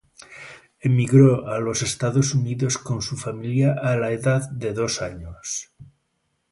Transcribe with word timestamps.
Emigró 0.79 1.47
a 1.47 1.59
los 1.59 1.83
Estados 1.83 2.33
Unidos 2.33 2.79
con 2.79 3.03
su 3.03 3.17
familia 3.17 3.73
a 3.79 3.95
la 3.97 4.11
edad 4.11 4.49
de 4.49 4.73
dos 4.73 4.99
años. 5.03 5.75